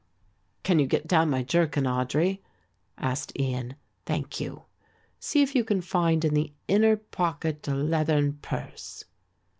"Can 0.63 0.79
you 0.79 0.87
get 0.87 1.05
down 1.07 1.29
my 1.29 1.43
jerkin, 1.43 1.83
Audry?" 1.83 2.39
asked 2.97 3.39
Ian, 3.39 3.75
"Thank 4.07 4.39
you! 4.39 4.63
See 5.19 5.43
if 5.43 5.53
you 5.53 5.63
can 5.63 5.81
find 5.81 6.25
in 6.25 6.33
the 6.33 6.53
inner 6.67 6.97
pocket 6.97 7.67
a 7.67 7.75
leathern 7.75 8.39
purse? 8.41 9.03